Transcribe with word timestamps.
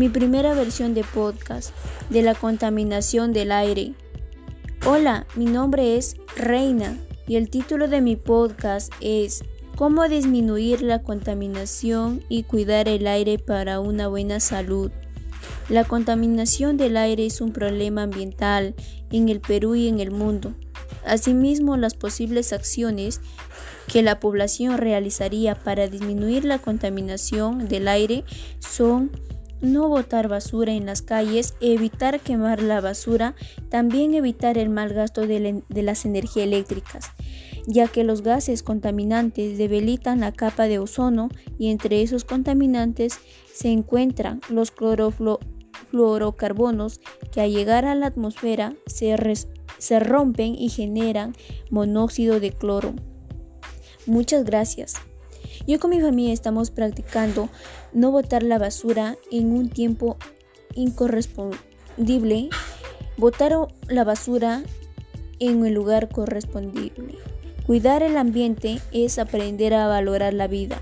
mi 0.00 0.08
primera 0.08 0.54
versión 0.54 0.94
de 0.94 1.04
podcast 1.04 1.74
de 2.08 2.22
la 2.22 2.34
contaminación 2.34 3.34
del 3.34 3.52
aire. 3.52 3.92
Hola, 4.86 5.26
mi 5.36 5.44
nombre 5.44 5.98
es 5.98 6.16
Reina 6.36 6.96
y 7.26 7.36
el 7.36 7.50
título 7.50 7.86
de 7.86 8.00
mi 8.00 8.16
podcast 8.16 8.90
es 9.02 9.44
Cómo 9.76 10.08
disminuir 10.08 10.80
la 10.80 11.02
contaminación 11.02 12.22
y 12.30 12.44
cuidar 12.44 12.88
el 12.88 13.06
aire 13.06 13.38
para 13.38 13.78
una 13.78 14.08
buena 14.08 14.40
salud. 14.40 14.90
La 15.68 15.84
contaminación 15.84 16.78
del 16.78 16.96
aire 16.96 17.26
es 17.26 17.42
un 17.42 17.52
problema 17.52 18.04
ambiental 18.04 18.74
en 19.12 19.28
el 19.28 19.42
Perú 19.42 19.74
y 19.74 19.86
en 19.86 20.00
el 20.00 20.12
mundo. 20.12 20.54
Asimismo, 21.04 21.76
las 21.76 21.92
posibles 21.92 22.54
acciones 22.54 23.20
que 23.86 24.00
la 24.02 24.18
población 24.18 24.78
realizaría 24.78 25.56
para 25.56 25.88
disminuir 25.88 26.46
la 26.46 26.58
contaminación 26.58 27.68
del 27.68 27.86
aire 27.86 28.24
son 28.60 29.10
no 29.60 29.88
botar 29.88 30.28
basura 30.28 30.72
en 30.72 30.86
las 30.86 31.02
calles, 31.02 31.54
evitar 31.60 32.20
quemar 32.20 32.62
la 32.62 32.80
basura, 32.80 33.34
también 33.68 34.14
evitar 34.14 34.58
el 34.58 34.70
mal 34.70 34.92
gasto 34.92 35.26
de, 35.26 35.62
las 35.68 36.04
energías 36.04 36.46
eléctricas, 36.46 37.10
ya 37.66 37.88
que 37.88 38.04
los 38.04 38.22
gases 38.22 38.62
contaminantes 38.62 39.58
debilitan 39.58 40.20
la 40.20 40.32
capa 40.32 40.64
de 40.64 40.78
ozono 40.78 41.28
y 41.58 41.70
entre 41.70 42.02
esos 42.02 42.24
contaminantes 42.24 43.18
se 43.52 43.70
encuentran 43.70 44.40
los 44.48 44.70
cloroflo 44.70 45.40
fluorocarbonos 45.90 47.00
que 47.32 47.40
al 47.40 47.50
llegar 47.50 47.84
a 47.84 47.94
la 47.94 48.06
atmósfera 48.06 48.74
se, 48.86 49.16
se 49.78 50.00
rompen 50.00 50.54
y 50.54 50.68
generan 50.68 51.34
monóxido 51.70 52.38
de 52.38 52.52
cloro. 52.52 52.94
Muchas 54.06 54.44
gracias. 54.44 54.94
Yo 55.66 55.78
con 55.78 55.90
mi 55.90 56.00
familia 56.00 56.32
estamos 56.32 56.70
practicando 56.70 57.48
no 57.92 58.10
botar 58.10 58.42
la 58.42 58.58
basura 58.58 59.16
en 59.30 59.52
un 59.52 59.68
tiempo 59.68 60.16
incorrespondible, 60.74 62.48
botar 63.16 63.52
la 63.88 64.04
basura 64.04 64.62
en 65.38 65.64
el 65.66 65.74
lugar 65.74 66.08
correspondible. 66.08 67.16
Cuidar 67.66 68.02
el 68.02 68.16
ambiente 68.16 68.80
es 68.92 69.18
aprender 69.18 69.74
a 69.74 69.86
valorar 69.86 70.34
la 70.34 70.48
vida. 70.48 70.80